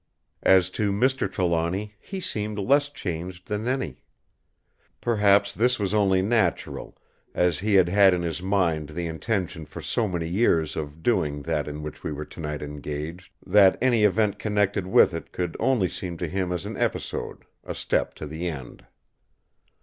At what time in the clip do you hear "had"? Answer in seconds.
7.75-7.87, 7.87-8.15